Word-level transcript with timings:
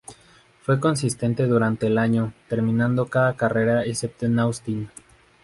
Fue 0.63 0.79
consistente 0.79 1.45
durante 1.45 1.85
el 1.85 1.99
año, 1.99 2.33
terminando 2.49 3.05
cada 3.05 3.37
carrera 3.37 3.85
excepto 3.85 4.25
en 4.25 4.39
Austin. 4.39 4.89